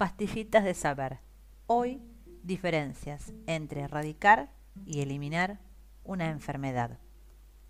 Pastillitas 0.00 0.64
de 0.64 0.72
saber. 0.72 1.18
Hoy, 1.66 2.00
diferencias 2.42 3.34
entre 3.46 3.82
erradicar 3.82 4.48
y 4.86 5.02
eliminar 5.02 5.60
una 6.04 6.30
enfermedad. 6.30 6.98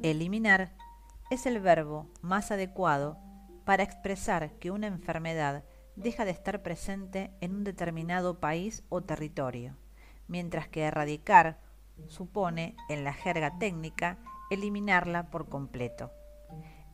Eliminar 0.00 0.72
es 1.32 1.46
el 1.46 1.58
verbo 1.58 2.06
más 2.20 2.52
adecuado 2.52 3.18
para 3.64 3.82
expresar 3.82 4.52
que 4.60 4.70
una 4.70 4.86
enfermedad 4.86 5.64
deja 5.96 6.24
de 6.24 6.30
estar 6.30 6.62
presente 6.62 7.32
en 7.40 7.56
un 7.56 7.64
determinado 7.64 8.38
país 8.38 8.84
o 8.88 9.00
territorio, 9.00 9.76
mientras 10.28 10.68
que 10.68 10.82
erradicar 10.82 11.58
supone, 12.06 12.76
en 12.88 13.02
la 13.02 13.14
jerga 13.14 13.58
técnica, 13.58 14.18
eliminarla 14.48 15.28
por 15.32 15.48
completo. 15.48 16.12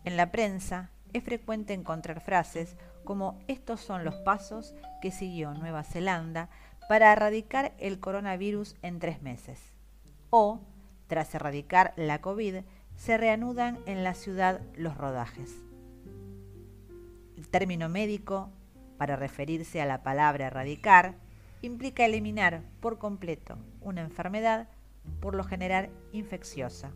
En 0.04 0.16
la 0.16 0.30
prensa 0.30 0.90
es 1.12 1.24
frecuente 1.24 1.74
encontrar 1.74 2.20
frases 2.20 2.76
como 3.04 3.38
estos 3.48 3.80
son 3.80 4.04
los 4.04 4.16
pasos 4.16 4.74
que 5.00 5.10
siguió 5.10 5.54
Nueva 5.54 5.82
Zelanda 5.82 6.50
para 6.88 7.12
erradicar 7.12 7.72
el 7.78 8.00
coronavirus 8.00 8.76
en 8.82 8.98
tres 8.98 9.22
meses. 9.22 9.60
O, 10.30 10.60
tras 11.06 11.34
erradicar 11.34 11.92
la 11.96 12.20
COVID, 12.20 12.56
se 12.96 13.16
reanudan 13.16 13.78
en 13.86 14.04
la 14.04 14.14
ciudad 14.14 14.60
los 14.76 14.96
rodajes. 14.96 15.54
El 17.36 17.48
término 17.48 17.88
médico, 17.88 18.50
para 18.96 19.16
referirse 19.16 19.80
a 19.80 19.86
la 19.86 20.02
palabra 20.02 20.48
erradicar, 20.48 21.14
implica 21.62 22.04
eliminar 22.04 22.62
por 22.80 22.98
completo 22.98 23.56
una 23.80 24.00
enfermedad, 24.00 24.68
por 25.20 25.34
lo 25.34 25.44
general 25.44 25.90
infecciosa. 26.12 26.90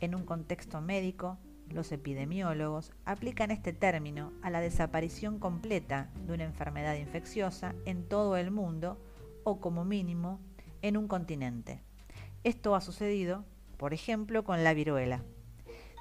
En 0.00 0.14
un 0.14 0.24
contexto 0.24 0.80
médico, 0.80 1.38
los 1.72 1.92
epidemiólogos 1.92 2.92
aplican 3.04 3.50
este 3.50 3.72
término 3.72 4.32
a 4.42 4.50
la 4.50 4.60
desaparición 4.60 5.38
completa 5.38 6.10
de 6.26 6.34
una 6.34 6.44
enfermedad 6.44 6.96
infecciosa 6.96 7.74
en 7.84 8.08
todo 8.08 8.36
el 8.36 8.50
mundo 8.50 8.98
o 9.44 9.60
como 9.60 9.84
mínimo 9.84 10.40
en 10.82 10.96
un 10.96 11.08
continente. 11.08 11.82
Esto 12.44 12.74
ha 12.74 12.80
sucedido, 12.80 13.44
por 13.76 13.94
ejemplo, 13.94 14.44
con 14.44 14.64
la 14.64 14.74
viruela. 14.74 15.22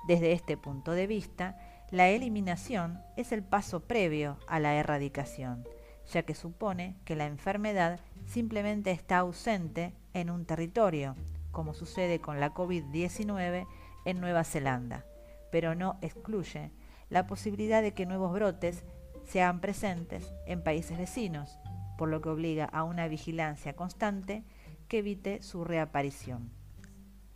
Desde 0.08 0.32
este 0.32 0.58
punto 0.58 0.92
de 0.92 1.08
vista, 1.08 1.58
la 1.92 2.10
eliminación 2.10 3.00
es 3.18 3.32
el 3.32 3.44
paso 3.44 3.82
previo 3.82 4.38
a 4.48 4.60
la 4.60 4.76
erradicación, 4.76 5.68
ya 6.12 6.24
que 6.24 6.36
supone 6.36 6.96
que 7.06 7.16
la 7.16 7.26
enfermedad 7.26 8.00
simplemente 8.26 8.92
está 8.92 9.20
ausente 9.20 9.94
en 10.14 10.30
un 10.30 10.46
territorio, 10.46 11.16
como 11.52 11.74
sucede 11.74 12.20
con 12.20 12.40
la 12.40 12.54
COVID-19 12.54 13.68
en 14.06 14.22
Nueva 14.22 14.44
Zelanda 14.44 15.06
pero 15.52 15.76
no 15.76 15.98
excluye 16.02 16.72
la 17.10 17.28
posibilidad 17.28 17.82
de 17.82 17.94
que 17.94 18.06
nuevos 18.06 18.32
brotes 18.34 18.84
sean 19.26 19.62
presentes 19.62 20.32
en 20.46 20.64
países 20.64 20.98
vecinos, 20.98 21.60
por 21.98 22.10
lo 22.10 22.22
que 22.22 22.30
obliga 22.30 22.66
a 22.66 22.84
una 22.84 23.08
vigilancia 23.08 23.76
constante 23.76 24.44
que 24.88 25.00
evite 25.00 25.42
su 25.42 25.64
reaparición. 25.64 26.52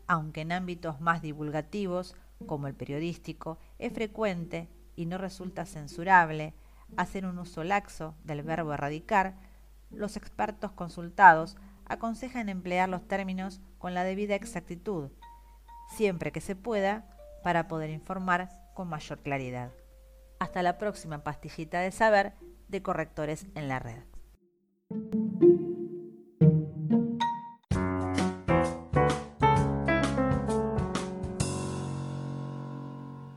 Aunque 0.08 0.42
en 0.42 0.52
ámbitos 0.52 1.02
más 1.02 1.22
divulgativos, 1.22 2.16
como 2.46 2.68
el 2.68 2.74
periodístico, 2.74 3.58
es 3.80 3.94
frecuente 3.94 4.70
y 4.96 5.06
no 5.06 5.18
resulta 5.18 5.66
censurable 5.66 6.54
hacer 6.98 7.26
un 7.26 7.40
uso 7.40 7.64
laxo 7.64 8.16
del 8.24 8.44
verbo 8.44 8.74
erradicar, 8.74 9.36
los 9.90 10.18
expertos 10.18 10.72
consultados 10.72 11.56
aconsejan 11.86 12.50
emplear 12.50 12.90
los 12.90 13.08
términos 13.08 13.62
con 13.78 13.94
la 13.94 14.04
debida 14.04 14.36
exactitud, 14.36 15.10
siempre 15.96 16.32
que 16.32 16.42
se 16.42 16.56
pueda 16.56 17.06
para 17.44 17.68
poder 17.68 17.90
informar 17.90 18.50
con 18.74 18.88
mayor 18.88 19.20
claridad. 19.20 19.72
Hasta 20.40 20.64
la 20.64 20.78
próxima 20.78 21.24
pastillita 21.24 21.80
de 21.80 21.92
saber 21.92 22.34
de 22.68 22.82
correctores 22.82 23.46
en 23.56 23.68
la 23.68 23.80
red. 23.80 24.04